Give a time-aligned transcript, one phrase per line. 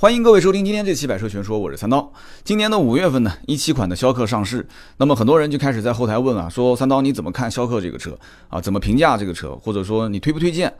[0.00, 2.12] 欢迎各位收听今天这期《百车全说》，我是三刀。
[2.44, 4.64] 今年的五月份呢，一七款的逍客上市，
[4.98, 8.16] 那么很多人就开始在后台问啊，说三刀你怎么看逍客这个车
[8.48, 8.60] 啊？
[8.60, 9.56] 怎么评价这个车？
[9.56, 10.72] 或者说你推不推荐？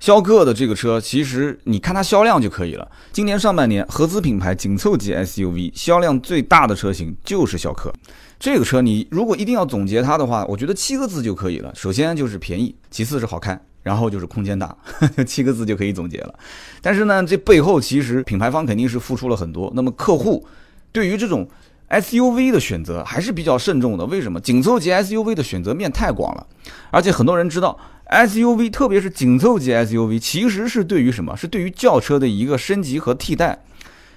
[0.00, 2.90] 逍客的这个车，其实你看它销量就可以了。
[3.12, 7.92] 今年上半年，合资品牌紧凑级 SUV 销量最大的车型就是逍客。
[8.40, 11.70] 这个车你如果一定要总结它的话，我觉得七个字就可以了。
[11.74, 13.66] 首先就是便宜，其次是好看。
[13.82, 14.76] 然后就是空间大，
[15.26, 16.34] 七个字就可以总结了。
[16.80, 19.72] 但是呢，这背后其实品牌方肯定是付出了很多。
[19.74, 20.46] 那么客户
[20.92, 21.48] 对于这种
[21.90, 24.06] SUV 的选择还是比较慎重的。
[24.06, 24.40] 为什么？
[24.40, 26.46] 紧凑级 SUV 的选择面太广了，
[26.90, 31.36] 而且很多人知道 SUV，特别是紧凑级 SUV，其实是对于什么？
[31.36, 33.64] 是对于轿车的一个升级和替代。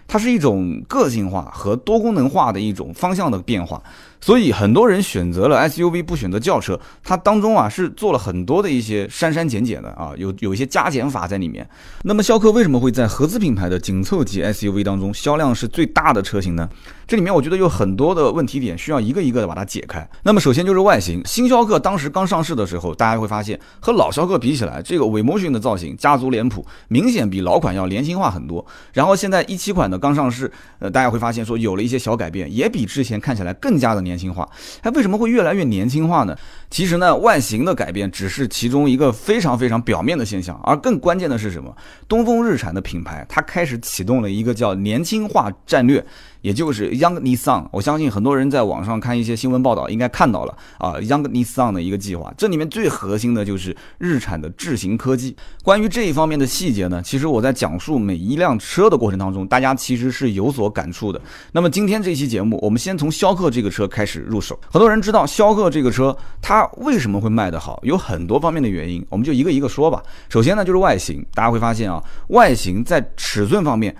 [0.08, 3.82] 它是一种个性化和多功能化的一种方向的变化。
[4.26, 11.70] 所以很多人选择了 SUV 不选择轿车，它当中啊是做了很多的一些删删减减的啊，有有一些加减法在里面。
[12.02, 16.68] 那么逍客为什么会在合资品牌的紧凑级 SUV 当中销量是最大的车型呢？
[17.06, 20.10] 这里面我觉得有很多的问题点需要一个一个的把它解开。
[20.24, 28.66] 那么首先就是外形，新逍客当时刚上市的时候，大家会发现和老逍客比起来，这个尾模型的造型家族脸谱明显比老款要年轻化很多。
[28.92, 34.15] 然后现在一七款的刚上市，呃，大家会发现说有了一些小改变，也比之前看起来更加的年。
[34.16, 34.50] 年轻化，
[34.82, 36.36] 它为什么会越来越年轻化呢？
[36.70, 41.76] 其实呢，外形的改变只是其中一个非常非常表面的现象，而更关键的是什么？
[42.08, 46.04] 东风日产的品牌，它开始启动了一个叫年轻化战略。
[46.42, 52.32] 也就是 Young Nissan，我相信很多人在网上看一些新闻报道，应该看到了啊，Young Nissan 的一个计划。
[52.38, 55.36] 这里面最核心的就是日产的智行科技。
[55.64, 61.20] 关于这一方面的细节呢，其实我在讲述每一辆车的过程当中，大家其实是有所感触的。
[61.52, 64.60] 那么今天这期节目，我们先从逍客这个车开开始入手。
[64.72, 70.04] 很多人知道逍客这个车它为什么会卖得好，有很多方面的原因，我们就一个一个说吧。
[70.30, 73.96] 首先呢，就是外形，大家会发现啊，外形在尺寸方面。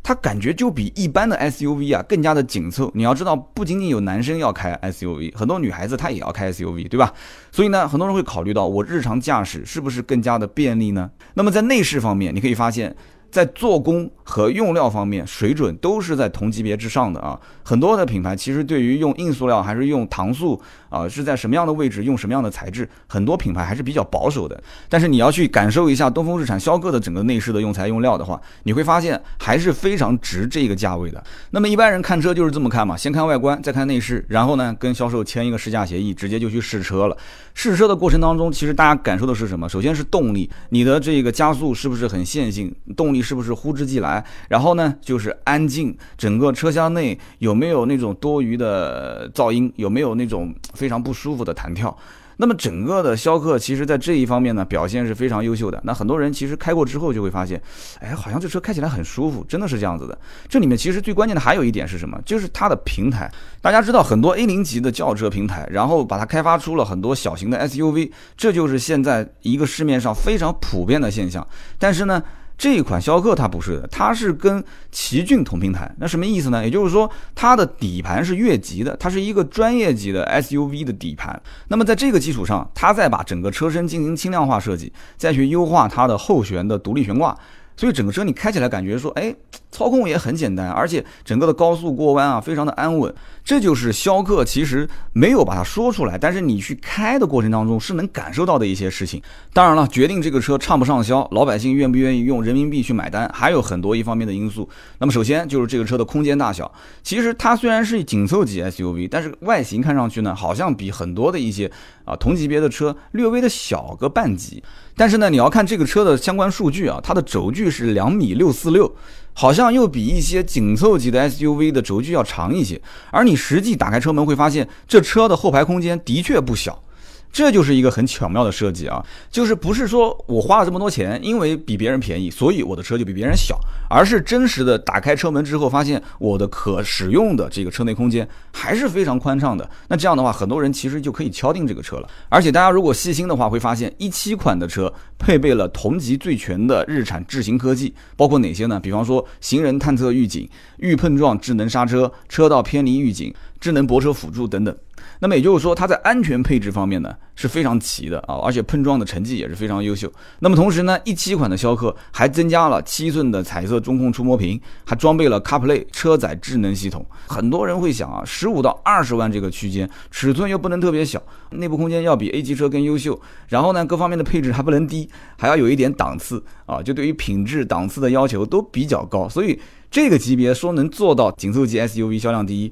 [0.00, 2.88] 它感觉就比一般的 SUV 啊更加的紧凑。
[2.94, 7.12] 你要知道，不仅仅有男生要开 SUV，很多女孩子她也要开 SUV，对吧？
[7.50, 11.10] 所以呢，很多人会考虑到我日常驾驶是不是更加的便利呢？
[11.34, 12.94] 那么在内饰方面，你可以发现。
[13.30, 17.38] 在做工和用料方面，水准都是在同级别之上的啊。
[17.62, 24.60] 很多的品牌其实对于用硬塑料还是用搪塑啊，是在什么样的位置用什么样的材质，很多品牌还是比较保守的。
[24.88, 31.22] 但是你要去感受一下东风日产逍客的整个内饰的用材用料的话，你会发现还是非常值这个价位的。
[31.50, 37.16] 那么一般人看车就是这么看嘛，先看外观，再看内饰，然后呢跟销售签一个试驾协议，直接就去试车了。
[37.52, 39.68] 试车的过程当中，其实大家感受的是什么？
[39.68, 42.74] 首先是动力，你的这个加速是不是很线性？
[42.96, 43.17] 动力。
[43.20, 44.24] 是不是呼之即来？
[44.48, 49.72] 然后呢，就是安静，整个车厢内有没有那种多余的噪音？
[49.76, 51.96] 有没有那种非常不舒服的弹跳？
[52.40, 55.80] 那么整个的逍客其实在这一方面呢表现是非常优秀的。
[55.82, 57.60] 那很多人其实开过之后就会发现，
[57.98, 60.16] 哎，好像这车开起来很舒服，真的是这样子的。
[60.48, 62.16] 这里面其实最关键的还有一点是什么？
[62.24, 63.28] 就是它的平台。
[63.60, 71.44] 大家知道很多 A 零级的轿车平台，然后把它开发出了很多小型的 SUV，这就是现在一个市面上非常普遍的现象。
[71.76, 72.22] 但是呢？
[72.58, 76.64] 这一款逍客它不是的，它是跟奇骏同平台，那什么意思呢？
[76.64, 81.40] 也就是说，它的底盘是越级的，它是一个专业级的 SUV 的底盘。
[81.68, 87.38] 那么在这个基础上，它再把整个车身进行轻量化设计，再去优化它的后悬的独立悬挂。
[87.78, 89.32] 所以整个车你开起来感觉说，哎，
[89.70, 93.14] 操控也很简单，而且整个的高速过弯啊，非常的安稳。
[93.44, 99.22] 这就是逍客其实没有把它说出来，但是你去开的过程当中是能感受到的一些事情。
[99.52, 104.68] 当然了，决定这个车畅不畅销，老百姓愿不愿意用人民币去买单，还有很多一方面的因素。
[104.98, 106.70] 那么首先就是这个车的空间大小，
[107.04, 111.70] 其实它虽然是紧凑级 SUV，但是外形看上去呢，好像比很多的一些
[112.04, 114.62] 啊同级别的车略微的小个半级。
[114.98, 118.92] 但是呢，你要看这个车的相关数据啊，它的轴距是两米六四六，
[119.32, 122.80] 好像又比一些紧凑级的 SUV 的轴距要长一些。
[123.12, 126.82] 而你实际打开车门会发现，这车的后排空间的确不小。
[127.30, 133.58] 这就是一个很巧妙的设计啊，就是不是说我花了这么多钱，因为比别人便宜，所以我的车就比别人小，
[133.88, 139.68] 而是真实的打开车门之后，发现我的可使用的这个车内空间还是非常宽敞的。
[139.88, 142.08] 那这样的话，很多人其实就可以敲定这个车了。
[142.28, 148.80] 而且大家如果细心的话，会发现一七款的车配备了同级最全的日产智行科技，包括哪些呢？
[148.80, 150.48] 比方说行人探测预警、
[150.78, 154.74] 预碰撞智能刹车、车道偏离预警、智能泊车辅助等等。
[155.20, 160.10] 那么也就是说，它在安全配置方面呢是非常齐的啊，而且碰撞的成绩也是非常优秀。
[160.40, 167.04] 那么同时呢，一七款的逍客还增加了七寸的彩色中控触摸屏，还装备了 CarPlay 车载智能系统。
[167.26, 179.58] 很多人会想啊，十五到二十万这个区间，尺寸又不能特别小，内部空间要比 A 级车更优秀，然后呢，各方面的配置还不能低，还要有一点档次啊，就对于品质档次的要求都比较高，所以。
[179.90, 182.70] 这个级别说能做到紧凑级 SUV 销量第一。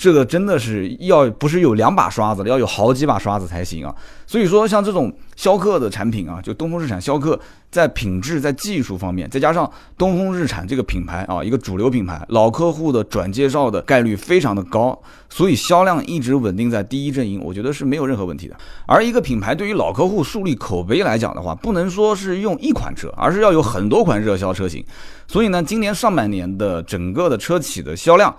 [0.00, 3.94] 这个真的是要不是有两把刷子，要有好几把刷子才行啊！
[4.26, 7.38] 所以说，像这种逍客的产品啊，就东风日产逍客，
[7.70, 14.98] 在品质、在技术方面，再加上东风日产这个品牌啊，一个主流品牌，老客户的转介绍的概率非常的高，
[15.28, 18.56] 所以销量一直稳定在第一阵营，我觉得是没有任何问题的。
[18.86, 24.82] 而一个品牌对于老客户树立口碑来讲的话，不能说是用一款车，而是要有很多款热销车型。
[25.28, 28.34] 所以呢，今年上半年的整个的车企的销量。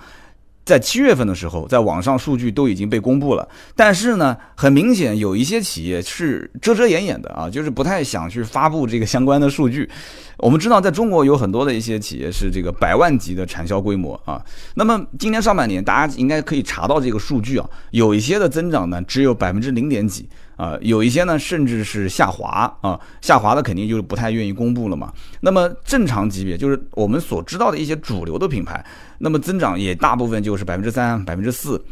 [0.71, 3.45] 在七月份的时候，在网上数据都已经被公布了，
[3.75, 9.89] 但是呢，很明显有一些企业是遮遮掩掩的啊，就是不太想去发布这个相关的数据。
[10.37, 14.41] 我们知道，在中国有很多的一些企业是这个百万级的产销规模啊。
[14.75, 20.29] 那么今年上半年，大家应该可以查到这个数据啊，有一些的增长呢只有百分之零点几。
[20.61, 25.11] 啊，有一些呢，甚至是下滑啊，下滑的肯定就是不太愿意公布了嘛。
[25.39, 28.85] 那么正常级别就是我们所知道的一些主流的品牌，
[29.17, 31.83] 那么增长也大部分就是百分之三、百分之四。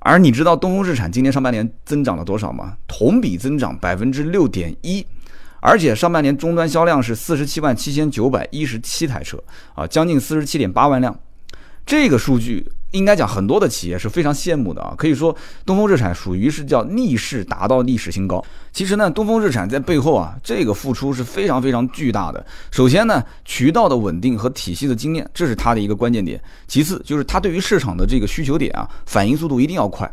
[0.00, 2.76] 而你知道东风日产今年上半年增长了多少吗？
[2.88, 5.06] 同比增长百分之六点一，
[5.60, 9.40] 而且上半年终端销量是四十七万七千九百一十七台车
[9.76, 11.16] 啊，将近四十七点八万辆。
[11.84, 18.42] 这个数据应该讲很多的企业是非常羡慕的啊，可以说东风日产属于是叫逆势达到历史新高。
[18.72, 22.44] 其实呢，东风日产在背后啊，这个付出是非常非常巨大的。
[22.70, 26.40] 首先呢，渠道的稳定和体系的经验，这是它的一个关键点。
[26.66, 30.10] 其次就是它对于市场的这个需求点啊，反应速度一定要快。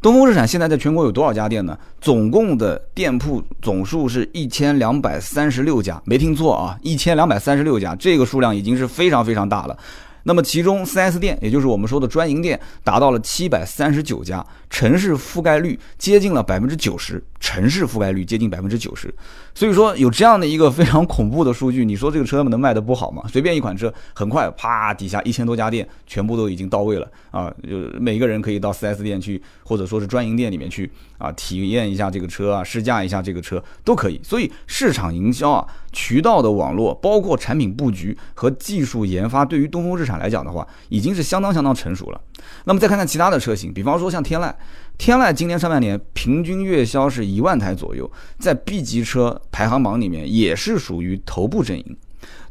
[0.00, 1.78] 东风日产现在在全国有多少家店呢？
[2.00, 9.76] 总共的店铺总数是一千两百三十六家，没听错啊，一千两百三十六家，这个数量已经是非常非常大了。
[10.24, 19.14] 那么其中 4S 店，也就是我们说的专营店，达到了七百三十九家，城市覆盖率接近了百分之九十，城市覆盖率接近百分之九十。
[19.54, 23.22] 所以说有这样的一个非常恐怖的数据，你说这个车能卖的不好吗？
[23.30, 27.52] 随便一款车，很快啪底下一千多家店全部都已经到位了啊！
[27.68, 34.18] 就每个人可以到 4S 店去，或者说是专营店里面去啊，体验一下这个车啊，试驾一下这个车都可以。
[34.24, 42.20] 所以市场营销啊，渠道的网络，包括产品布局和技术研发，对于东风日产来讲的话，已经是相当相当成熟了。
[42.64, 44.52] 那么再看看其他的车型，比方说像天籁。
[44.96, 48.08] 天籁今年上半年平均月销是一万台左右，
[48.38, 51.96] 在 B 级车排行榜里面也是属于头部阵营。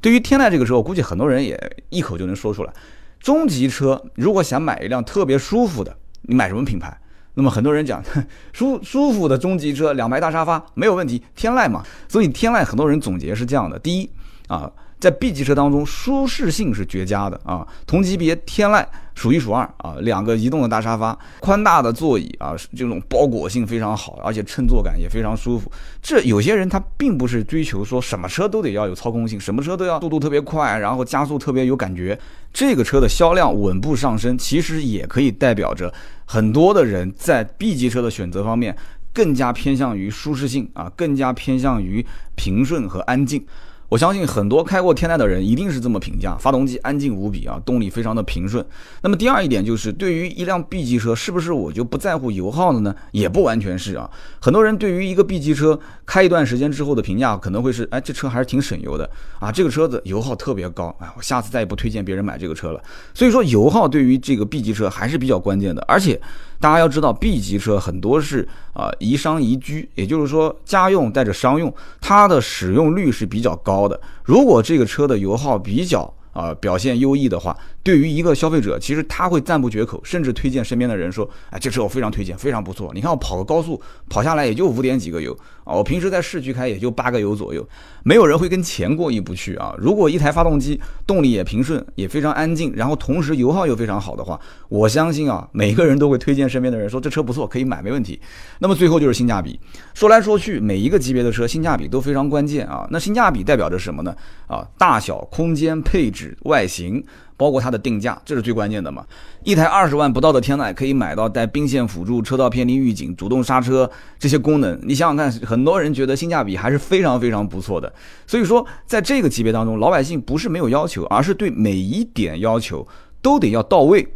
[0.02, 1.58] 对于天籁这个车，我估计很多人也
[1.90, 2.74] 一口就能说出来。
[3.22, 7.00] 中级车如果想买一辆特别舒服的，你买什么品牌？
[7.36, 8.04] 那么很多人讲
[8.52, 11.82] 舒舒服的中级车，两排大沙发没有问题，天籁嘛。
[12.10, 14.10] 所以天籁很多人总结是这样的：第一
[14.48, 14.70] 啊。
[15.04, 18.86] 在 B 级车当中，舒适性是绝佳的啊，同级别天籁
[19.16, 25.70] 数一数二啊，两个移动的大沙发，宽大的座椅啊，这种包裹性非常好，而且乘坐感也非常舒服。
[26.02, 32.18] 这有些人他并不是追求说什么车都得要有操控性，什么车都要速度特别快，然后加速特别有感觉。
[32.54, 38.74] 这个车的销量稳步上升，其实也可以代表着很多的人在 B 级车的选择方面
[39.12, 43.46] 更加偏向于舒适性啊，更加偏向于平顺和安静。
[43.94, 48.66] 我相信很多开过天籁的人一定是这么评价：发动机安静无比啊，动力非常的平顺。
[49.04, 52.96] 那么第二一点就是，对于一辆 B 级车，是不是我就不在乎油耗了呢？
[53.12, 54.10] 也不完全是啊。
[54.42, 59.08] 很多人对于一个 B 级车开一段时间之后的评价，可能会是：哎，这车还是挺省油的
[59.40, 62.82] 啊，这个车子油耗特别高哎，我下次再也不推荐别人买这个车了。
[63.14, 66.20] 所以说，油耗对于这个 B 级车还是比较关键的，而且。
[66.64, 74.00] 大家要知道，B 级车很多是啊宜商宜居，也就是说家用带着商用，它的使用率是比较高的。
[74.24, 77.54] 如果这个车的油耗比较啊表现优异的话，
[77.84, 82.90] 对于一个消费者，其实他会赞不绝口，甚至推荐身边的人说：“哎，这车我非常推荐，非常不错。
[82.94, 87.68] 你看我跑个高速，跑下来也就五点几个油啊，我平时在市区开也就八个油左右。
[88.04, 89.76] 没有人会跟钱过意不去啊。
[89.78, 98.18] 如果一台发动机动力也平顺，也非常安静，然后同时油耗又非常好的话，我相信啊，每个人都会推荐身边的人说这车不错，可以买，没问题。
[98.60, 99.60] 那么最后就是性价比，
[99.94, 102.88] 说来说去，每一个级别的车性价比都非常关键啊。
[102.90, 104.16] 那性价比代表着什么呢？
[104.48, 107.04] 啊，大小、空间、配置、外形。
[107.44, 109.06] 包括它的定价，这是最关键的嘛？
[109.44, 117.92] 一台二十万不到的天籁可以买到带并线辅助、车道偏离预警、主动刹车这些功能，你想想看，很多人觉得性价比还是非常非常不错的。
[118.26, 122.88] 所以说，在这个级别当中，老百姓不是没有要求，而是对每一点要求
[123.22, 124.08] 都得要到位。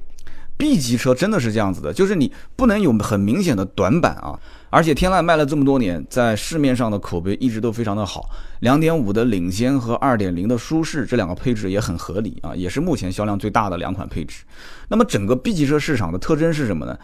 [0.55, 4.39] B 级车真的是这样子的，就是你不能有很明显的短板啊。
[4.69, 8.29] 而且天籁卖了这么多年，在市面上的口碑一直都非常的好。
[8.59, 14.43] 两点五的领先和二点零的舒适这两个配置也很合理啊，也是目前销量最大的两款配置。
[14.89, 16.97] 那么整个 B 级车市场的特征是什么呢？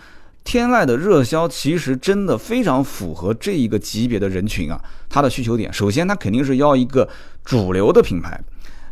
[0.44, 4.78] 天籁的热销其实真的非常符合这一个级别的人群啊，
[5.08, 5.72] 它的需求点。
[5.72, 7.08] 首先，它肯定是要一个
[7.46, 8.38] 主流的品牌。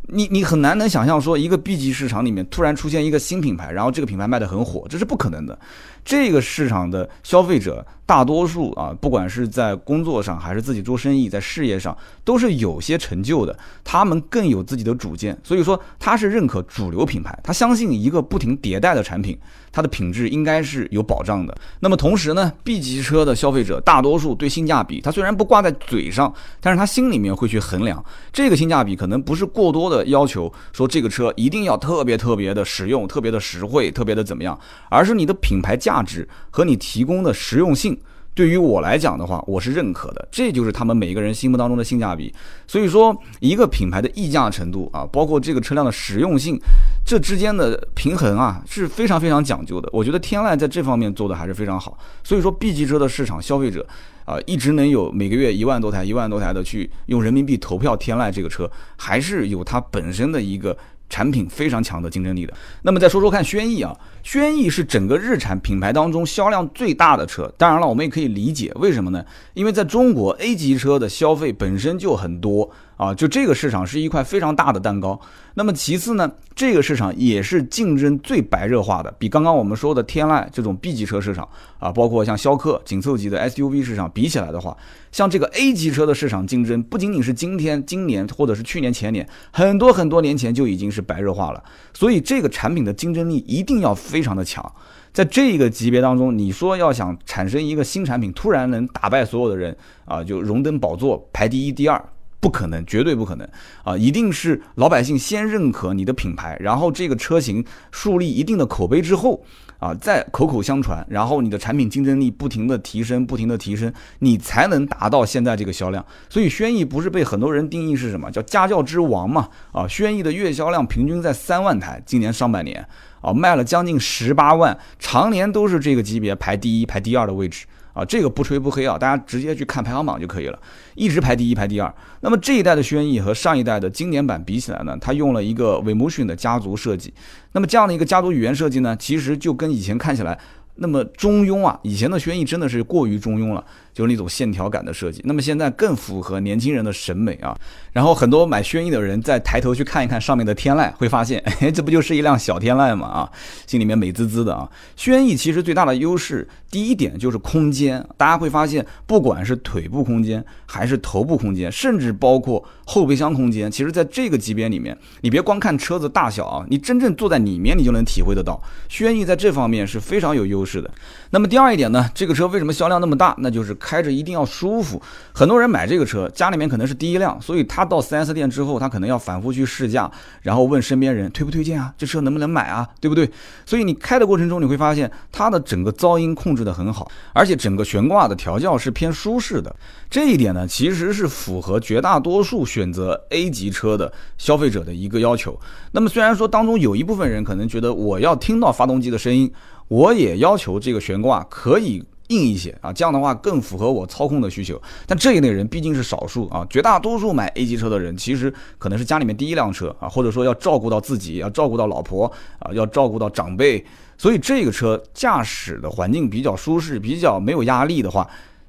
[0.08, 5.58] 你你很难能想象说一个 B 级市场里面突然出现一个新品牌，然后这个品牌卖得很火，这是不可能的。
[6.04, 19.38] 这个市场的消费者大多数啊，不管是在工作上还是自己做生意，在事业上都是有些成就的，他们更有自己的主见，所以说他是认可主流品牌，他相信一个不停迭代的产品，
[19.72, 21.56] 它的品质应该是有保障的。
[21.80, 28.04] 那么同时呢，B 级车的消费者大多数对性价比，他虽然不挂在嘴上，但是他心里面会去衡量
[28.34, 35.91] 这个性价比，可能不是过多的要求说这个车一定要特别特别的实用、特别的实惠、特别的怎么样，而是你的品牌价。
[35.92, 38.00] 价值和你提供的实用性，
[38.34, 40.26] 对于我来讲的话，我是认可的。
[40.32, 42.34] 这就是他们每个人心目当中的性价比。
[42.66, 46.58] 所以说，一个品牌的溢价程度啊，包括这个车辆的实用性，
[47.06, 49.90] 这之间的平衡啊，是非常非常讲究的。
[49.92, 51.98] 我觉得天籁在这方面做的还是非常好。
[52.24, 53.86] 所以说，B 级车的市场消费者
[54.24, 60.78] 啊，一直能有每个月一万多台、一万多台的去用人民币投票天籁这个车，还是有它本身的一个。
[61.12, 62.54] 产品非常强的竞争力的，
[62.84, 67.54] 那么再说说看，轩逸啊，轩逸是整个日产品牌当中销量最大的车。
[67.58, 69.24] 当然了，我们也可以理解为什么呢？
[69.54, 72.72] 因为在中国 A 级车的消费本身就很多。
[73.02, 75.20] 啊，就这个市场是一块非常大的蛋糕。
[75.56, 84.78] 那么其次呢，这个市场也是竞争最白热化的，比刚刚我们说的天籁这种 B 级车市场啊，包括像逍客紧凑级的 SUV 市场比起来的话，
[85.12, 91.64] 像这个 A 级车的市场竞争，不仅仅是今天、今年或者是去年、前年，很多很多年前就已经是白热化了。
[91.96, 94.64] 所以这个产品的竞争力一定要非常的强。
[95.12, 102.00] 在这个级别当中，你说要想产生一个新产品，突然能打败所有的人啊，就荣登宝座排第一、第二。
[102.42, 103.48] 不可能，绝对不可能
[103.84, 103.96] 啊！
[103.96, 109.44] 一定是老百姓先认可你的品牌，然后这个车型树立一定的口碑之后，
[109.78, 116.04] 啊，再口口相传，然后你的产品竞争力不停的提升，不停的提升，你才能达到现在这个销量。
[116.30, 119.48] 所以轩逸不是被很多人定义是什么叫家教之王嘛？
[119.72, 122.84] 啊，轩逸的月销量平均在三万台，今年上半年
[123.22, 127.68] 啊卖了将近十八万，常年都是这个级别排第一、排第二的位置。
[127.94, 130.60] 啊，这个不吹不黑啊，大家直接去看排行榜就可以了，
[130.96, 131.94] 一直排第一排第二。
[132.22, 137.14] 那么这一代的轩逸和上一代的经典版比起来呢，它用了一个 Vemotion 的家族设计。
[137.54, 140.38] 那么这样的一个家族语言设计呢，其实就跟以前看起来
[140.76, 143.64] 那么中庸啊，以前的轩逸真的是过于中庸了。
[143.94, 147.54] 就是那种线条感的设计，那么现在更符合年轻人的审美啊。
[147.92, 153.06] 然后很多买轩逸的人再抬头去看一看上面的天籁， 会发现，哎，这不就是一辆小天籁吗？
[153.06, 153.32] 啊，
[153.68, 154.70] 心里面美滋滋的啊。
[154.96, 170.90] 轩逸其实最大的优势，第一点就是空间，大家会发现，不管是腿部空间，还是头部空间，甚至包括后备箱空间，其实在这个级别里面，你别光看车子大小啊，你真正坐在里面，你就能体会得到，轩逸在这方面是非常有优势的。
[171.32, 173.36] 那么第二一点呢，这个车为什么销量那么大？
[173.40, 173.76] 那就是。
[173.82, 175.02] 开着一定要舒服，
[175.34, 180.10] 很多人买这个车，家里面可能是第一辆，所以他到 4S 店之后，他可能要反复去试驾，
[180.44, 183.28] 然后问身边人推不推荐啊，这车能不能买啊，对不对？
[183.66, 189.76] 所以你开的过程中，你会发现它的整个噪音控制的很好，而且整个悬挂的调教是偏舒适的，
[190.10, 195.60] 这一点呢，其实是符合绝大多数选择 A 级车的消费者的一个要求。
[195.94, 199.52] 那么虽然说当中有一部分人可能觉得我要听到发动机的声音，
[199.92, 202.02] 我也要求这个悬挂可以。
[202.32, 204.82] 硬一些啊，这样的话更符合我操控的需求。
[205.06, 213.86] 但这一类人毕竟是少数啊，绝大多数买 A 级车的人，其实可能是家里面第一辆车啊，或者说要照顾到自己，要照顾到老婆啊，要照顾到长辈，
[214.18, 218.26] 所以这个车驾驶的环境比较舒适，比较没有压力的话，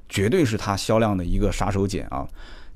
[0.08, 2.26] 绝对是它销量的一个杀手锏啊。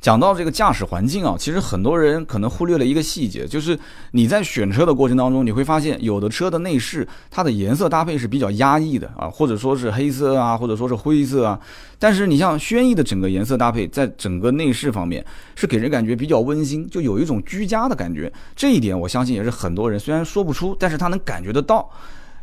[0.07, 3.77] 讲到这个驾驶环境啊，其实很多人可能忽略了一个细节，就是
[4.13, 11.59] 你在选车的过程当中，你会发现有的车的内饰它的颜色搭配是比较压抑的啊，或者说是黑色啊，或者说是灰色啊。
[11.99, 18.33] 但是你像轩逸的整个颜色搭配，在整个内饰方面是给人感觉比较温馨，就有一种居家的感觉。
[18.55, 21.91] 这一点我相信也是很多人虽然说不出，但是他能感觉得到，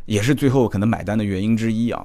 [0.04, 2.04] 也是最后可能买单的原因之一啊。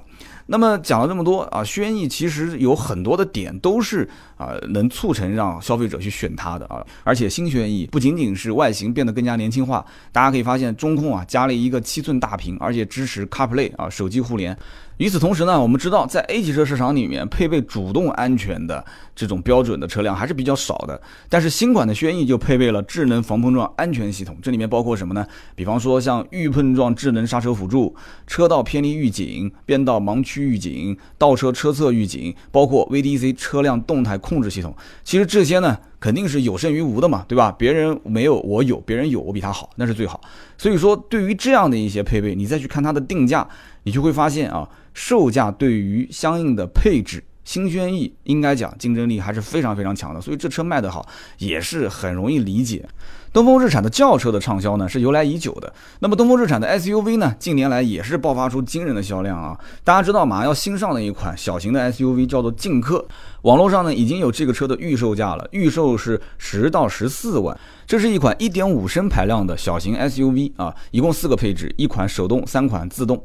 [0.52, 14.58] 那么讲了这么多啊，轩逸其实有很多的点都是啊能促成让消费者去选它的啊，而且新轩逸不仅仅是外形变得更加年轻化，大家可以发现中控啊加了一个七寸大屏，而且支持 CarPlay 啊手机互联。
[15.00, 21.02] 与此同时呢，我们知道在 A 级车市场里面，配备主动安全的这种标准的车辆还是比较少的。
[21.30, 25.26] 但是新款的轩逸就配备了智能防碰撞安全系统，这里面包括什么呢？
[25.56, 27.96] 比方说像预碰撞智能刹车辅助、
[28.28, 34.76] 车道偏离预警、变道盲区预警、倒车车侧预警，包括 VDC 车辆动态控制系统。
[35.06, 37.52] 其实这些呢，肯定是有胜于无的嘛，对吧？
[37.58, 40.22] 别人没有我有，别人有我比他好，那是最好。
[40.58, 43.48] 所以说，对于这样的一些配备，你再去看它的定价，
[43.84, 44.68] 你就会发现啊。
[44.92, 52.86] 售价对于相应的配置，新轩逸应该讲竞争力还是非常非常强的，所以这车卖得好也是很容易理解。
[53.32, 55.72] 东风日产的轿车的畅销呢是由来已久的。
[56.00, 59.58] 那么东风日产的 SUV 呢，近年来也是爆发出惊人的销量啊！
[59.84, 63.06] 大家知道马上要新上的一款小型的 SUV 叫做劲客，
[63.44, 67.58] 网络上呢已经有这个车的预售价了，预售是十到十四万。
[67.86, 73.22] 这是一款1.5升排量的小型 SUV 啊，一共四个配置，一款手动，三款自动。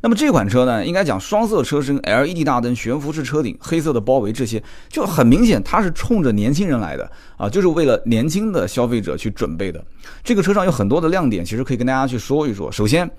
[0.00, 9.84] 那么这款车呢，应该讲双色车身、LED 大灯、悬浮式车顶、黑色的包围，这些就很明显，它是冲着年轻人来的啊，就是为了年轻的消费者去准备的。
[10.22, 12.70] 这个车上有很多的亮点，其实可以跟大家去说一说。
[12.70, 13.10] 首先，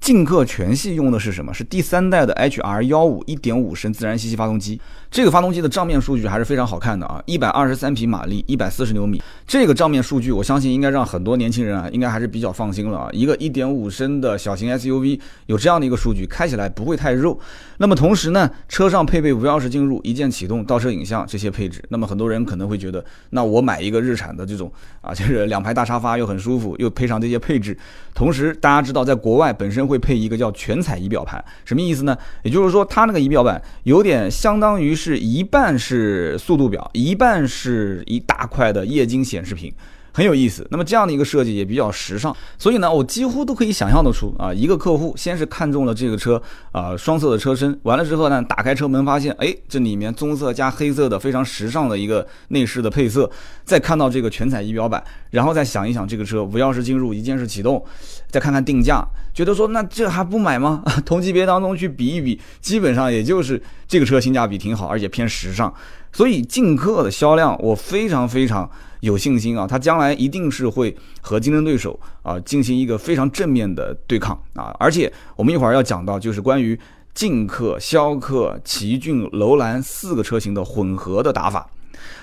[0.00, 1.52] 劲客全系用的是什么？
[1.52, 4.80] 是第三代的 HR 幺五1.5升自然吸气发动机。
[5.10, 9.22] 这个发动机的账面数据还是非常好看的啊，一百二十三匹马力，一百四十牛米。
[9.46, 13.08] 这个账面数据，我相信应该让很多年轻人啊，应该还是比较放心了啊。
[13.12, 17.38] 一个一点五升的小型 SUV 有这样的一个数据，开起来不会太肉。
[17.78, 21.82] 那么同时呢，车上配备无钥匙进入、一键启动、倒车影像这些配置。
[21.88, 27.76] 那么很多人可能会觉得，那我买一个日产的这种啊，就是两排大沙发又很舒服，又配上这些配置。
[28.14, 32.14] 同时，大家知道，在国外本身会配一个叫全彩仪表盘，什么意思呢？
[32.42, 34.98] 也就是说，它那个仪表板有点相当于。
[34.98, 39.72] 是一半是速度表，一半是一大块的液晶显示屏。
[40.18, 53.30] 很有意思，那么这样的一个设计也比较时尚，所以呢，我几乎都可以想象得出啊，一个客户先是看中了这个车啊双色的车身，完了之后呢，打开车门发现，哎，这里面棕色加黑色的非常时尚的一个内饰的配色，
[53.62, 57.80] 再看到这个全彩仪表板，然后再想一想这个车无钥匙进入一键式启动，
[58.28, 60.82] 再看看定价，觉得说那这还不买吗？
[61.06, 65.72] 同级别当中去比一比，基本上也就是这个车性价比挺好，而且偏时尚，
[66.12, 68.70] 所以劲客的销量我非常非常。
[69.00, 74.74] 有信心啊，它将来一定是会和竞争对手啊进行一个非常正面的对抗啊！
[74.76, 76.76] 而且我们一会儿要讲到，就是关于
[77.14, 81.70] 劲客、逍客、奇骏、楼兰四个车型的混合的打法。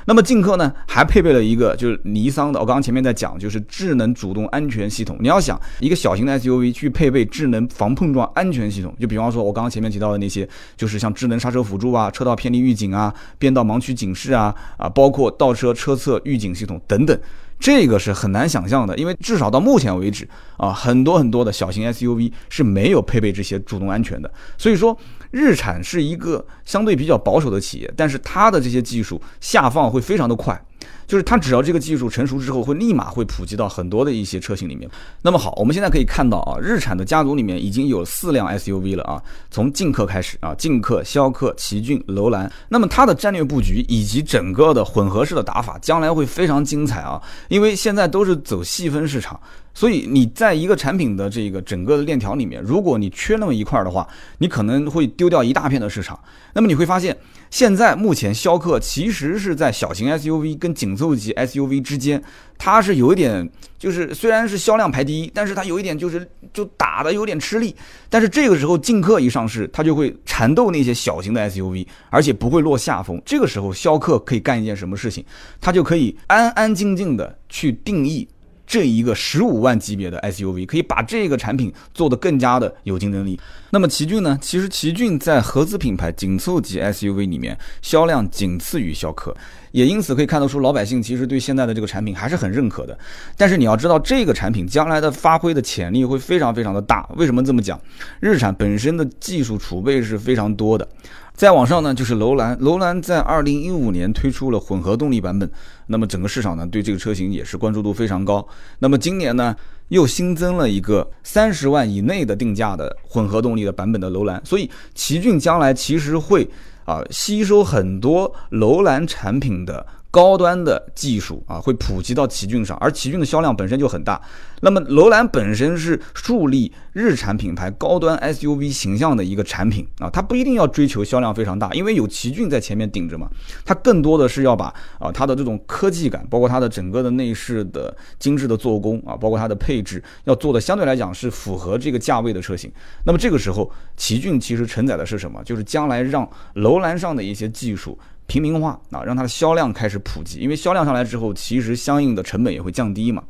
[0.05, 5.17] 那么劲客呢，还配备了一个就是尼桑的，我刚刚前面在讲，就是智能主动安全系统。
[5.20, 17.18] 你要想一个小型的 SUV 去配备智能防碰撞安全系统，就比方说我刚刚前面提到的那些，就是像智能刹车辅助啊、车道偏离预警啊、变道盲区警示啊啊，包括倒车车侧预警系统等等。
[17.57, 24.29] 这个是很难想象的，因为至少到目前为止啊，很多很多的小型 SUV 是没有配备这些主动安全的。
[24.57, 24.96] 所以说，
[25.31, 30.59] 日产是一个相对比较保守的企业，但是它的这些技术下放会非常的快。
[31.07, 34.89] 就是它只要这个技术成熟之后，会立马会普及到很多的一些车型里面。
[35.21, 42.51] 那么好，我们现在可以看到啊，日产的家族里面已经有四辆 SUV 了啊，从劲客开始啊，劲客、逍客、奇骏、楼兰。
[42.69, 49.39] 那么它的战略布局以及整个的混合式的打法，将来会非常精彩啊，因为现在都是走细分市场。
[49.75, 54.07] 所以你在一个产品的这个整个的链条里面，如果你缺那么一块的话，
[54.39, 56.17] 你可能会丢掉一大片的市场。
[56.53, 57.15] 那么你会发现，
[57.55, 62.22] 现在目前逍客其实是在小型 SUV 跟紧凑级 SUV 之间，
[62.57, 67.74] 它是有一点，就是虽然是销量排第一，但是它有一点就是就打的有点吃力。
[68.09, 73.22] 但是这个时候劲客一上市，它就会缠斗那些小型的 SUV，而且不会落下风。
[73.25, 75.24] 这个时候逍客可以干一件什么事情？
[75.61, 78.27] 它就可以安安静静的去定义。
[78.65, 83.39] 这一个十五万级别的 SUV 可以把这个产品做得更加的有竞争力。
[83.69, 84.37] 那么奇骏呢？
[84.41, 89.35] 其实奇骏在合资品牌紧凑级 SUV 里面销量仅次于逍客，
[89.71, 92.97] 也因此可以看得出老百姓其实对现在的这个产品还是很认可的。
[93.35, 97.07] 但是你要知道，这个产品将来的发挥的潜力会非常非常的大。
[97.17, 97.79] 为什么这么讲？
[98.19, 100.87] 日产本身的技术储备是非常多的。
[101.35, 102.57] 再往上呢，就是楼兰。
[102.59, 105.50] 楼兰在二零一五年推出了混合动力版本，
[105.87, 108.48] 那么整个市场呢对这个车型也是关注度非常高。
[108.79, 109.55] 那么今年呢
[109.89, 116.50] 又新增了一个三十万以内的定价的混合动力的版本的楼兰，所以奇骏将来其实会
[116.85, 119.85] 啊吸收很多楼兰产品的。
[120.15, 124.21] 高端的技术啊，会普及到奇骏上，而奇骏的销量本身就很大。
[124.61, 133.27] 那么楼兰本身是树立日产品牌高端 SUV 形象的一个产品啊，它不一定要追求销量非常大，因为有奇骏在前面顶着嘛。
[133.65, 142.71] 它更多的是要把啊它的这种科技感，包括它的整个的内饰的精致的做工啊，包括它的配置，要做的相对来讲是符合这个价位的车型。
[143.03, 145.43] 那么这个时候，奇骏其实承载的是什么？
[145.43, 147.99] 就是将来让楼兰上的一些技术。
[148.27, 153.24] 平民化啊，让它的销量开始普及，因为销量上来之后，其实相应的成本也会降低嘛。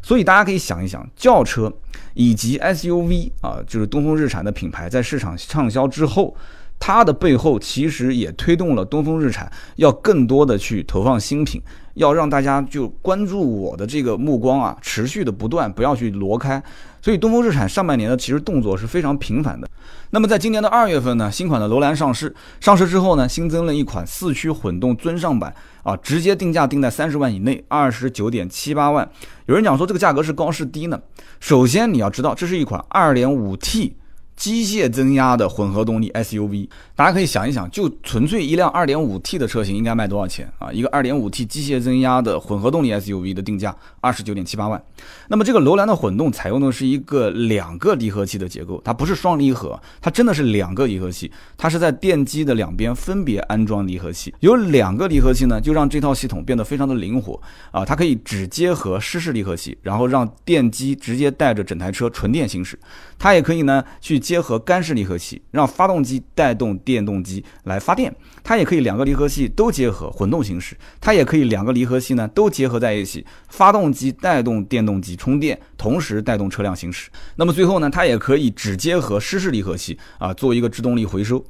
[0.00, 1.72] 所以大家可以想一想，轿车
[2.14, 6.34] 以及 SUV 啊，就是东风日产的品牌在市场畅销之后，
[6.78, 11.60] 它的背后其实也推动了东风日产要更多的去投放新品，
[11.94, 16.62] 要让大家就关注我的这个目光啊，持续的不断，不要去挪开。
[17.00, 19.68] 所以东风日产上半年的其实动作是非常频繁的。
[20.10, 29.08] 那么在今年的二月份呢，新款的楼兰上市，上市之后呢，新增了一款四驱混动尊尚版啊，直接定价定在三十万以内，二十九点七八万。
[29.46, 31.00] 有人讲说这个价格是高是低呢？
[31.40, 33.96] 首先你要知道，这是一款二点五 T。
[34.38, 40.72] 机械增压的混合动力 SUV，大家可以想一想，就纯粹一辆 2.5T 的车型应该卖多少钱啊？
[40.72, 44.80] 一个 2.5T 机械增压的混合动力 SUV 的定价二十九点七八万。
[45.26, 54.32] 那么这个楼兰的混动采用的是一个两个离合器的结构，它不是双离合，它真的是两个离合器，它是在电机的两边分别安装离合器。
[54.38, 57.40] 有两个离合器呢，就让这套系统变得非常的灵活
[57.72, 62.78] 啊，它可以只结合湿式离合器，然后让电机直接带着整台车纯电行驶。
[63.18, 64.20] 它也可以呢去。
[64.28, 68.14] 结合干式离合器，让发动机带动电动机来发电。
[68.44, 77.08] 它也可以两个离合器都结合混动行驶，它也可以两个离合器呢都结合在一起，发动机带动电动机充电，同时带动车辆行驶。
[77.36, 81.42] 那么最后呢，它也可以只结合湿式离合器啊，做一个制动力回收。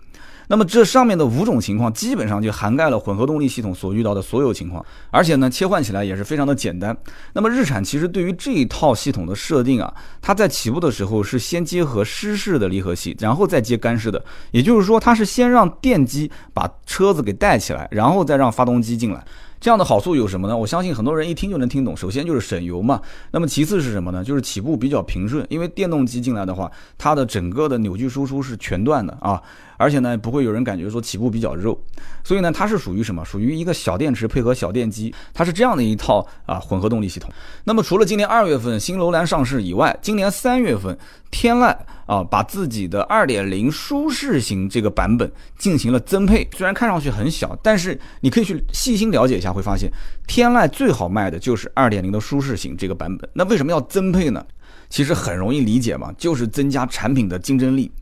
[0.48, 6.96] 那么这上面的五种情况基本上就涵盖了混合动力系统所遇到的所有情况，而且呢切换起来也是非常的简单。
[7.34, 19.24] 那么日产其实对于这一套系统的设定啊，它在起步的时候是先结合湿式的离合器，然后再接干式的，也就是说它是先让电机把车子给带起来，然后再让发动机进来。
[19.60, 20.56] 这样的好处有什么呢？
[20.56, 21.96] 我相信很多人一听就能听懂。
[21.96, 23.00] 首先就是省油嘛，
[23.32, 24.22] 那么其次是什么呢？
[24.22, 29.42] 就是起步比较平顺，因为电动机进来的话，它的整个的扭矩输出是全段的啊。
[29.76, 31.80] 而且呢，不会有人感觉说起步比较肉，
[32.24, 33.24] 所以呢，它是属于什么？
[33.24, 37.30] 属于一个小电池配合小电机，它是这样的一套啊混合动力系统。
[37.62, 40.98] 那么除了今年二月份新楼兰上市以外，今年三月份
[41.30, 41.76] 天籁
[42.08, 49.92] 啊把自己的二点零舒适型这个版本进行了增配，虽然看上去很小，但是你可以去细心了解一下，会发现
[50.26, 53.28] 天籁最好卖的就是二点零的舒适型这个版本。
[53.34, 54.44] 那为什么要增配呢？
[54.88, 57.92] 其实很容易理解嘛，就是增加产品的竞争力。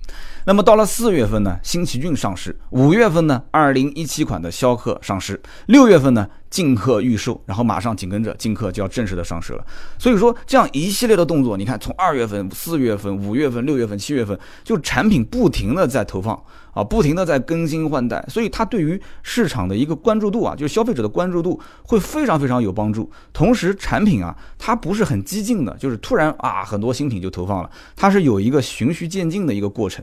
[0.45, 5.35] 那么到了四月份呢，新奇骏上市；五月份呢，二零一七款的逍客上市；
[5.66, 9.66] 六月份呢，劲客预售，然后马上紧跟着劲客就要正式的上市了。
[9.99, 16.40] 所以说，这样一系列的动作，你看，从二月份、四月份、五月份、六月份、七月份，就产品不停的在投放。
[16.77, 23.11] 啊，不停的在更新换代，所以它对于市场的一个关注度啊，就是消费者的关注度会非常非常有帮助。
[23.33, 29.95] 同时，产品啊，它不是很激进的，就是突然啊很多新品就投放了，它是有一个循序渐进的一个过程。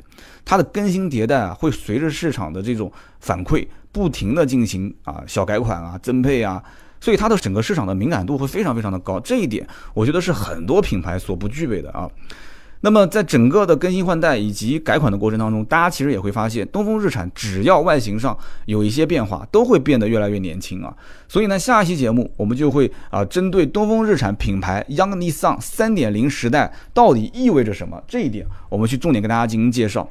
[0.46, 6.64] 它的更新迭代啊，会随着市场的这种反馈，不停的进行啊小改款啊增配啊，
[7.00, 9.20] 所以它的整个市场的敏感度会非常非常的高。
[9.20, 12.10] 这一点我觉得是很多品牌所不具备的啊。
[12.86, 20.94] 那么，在整个的更新换代以及改款的过程当中，大家其实也会发现，东风日产只要外形上有一些变化，都会变得越来越年轻啊。
[21.30, 30.06] 所以呢，下一期节目我们就会啊，针对东风日产品牌 Young Nissan 3.0时代到底意味着什么这一点，我们去重点跟大家进行介绍。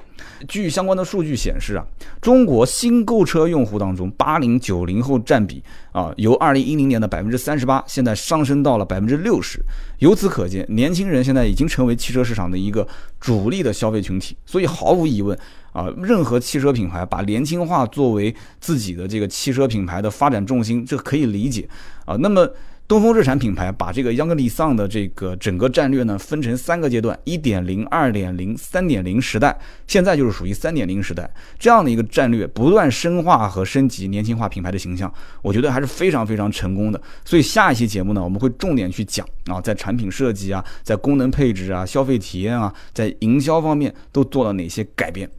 [0.48, 1.84] 据相关的数据显示啊，
[2.22, 9.60] 中国新购车用户当中，八零九零后占比啊，由二零一零年的百分之三十八，现在上升到了百分之六十。
[9.98, 12.86] 由此可见，年轻人现在已经成为汽车市场的一个
[13.20, 14.36] 主力的消费群体。
[14.44, 15.38] 所以毫无疑问
[15.72, 21.68] 啊，任何汽车品牌把年轻化作为自己的这个汽车品牌的发展重心，这可以理解
[22.04, 22.16] 啊。
[22.16, 22.48] 那么。
[22.88, 29.58] 东风日产品牌把这个央格利桑的这个整个战略呢分成三个阶段：一点零、二点零、三点零时代。
[29.86, 37.00] 现在就是属于三点零时代这样的一个战略，不断深化和升级年轻化品牌的形象，我觉得还是非常非常成功的。
[37.24, 45.30] 所以下一期节目呢，我们会重点去讲啊，在产品设计啊，在功能配置啊、消费体验啊，在营销方面都做了哪些改变。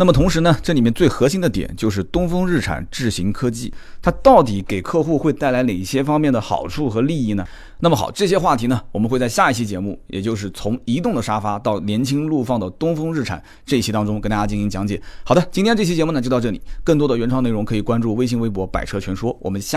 [0.00, 7.44] 那么同时呢，这里面最核心的点就是东风日产智行科技，它到底给客户会带来哪些方面的好处和利益呢？
[7.80, 15.02] 那么好，这些话题呢，我们会在下一期节目，也就是从移动的沙发到年轻怒放的东风日产这一期当中跟大家进行讲解。
[15.24, 19.76] 好的，今天这期节目呢就到这里，更多的原创内容可以关注微信微博百车全说，我们下。